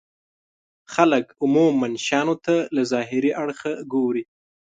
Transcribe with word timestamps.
خلک 0.93 1.25
عموما 1.43 1.87
شيانو 2.05 2.35
ته 2.45 2.55
له 2.75 2.81
ظاهري 2.91 3.31
اړخه 3.41 3.71
ګوري. 3.93 4.23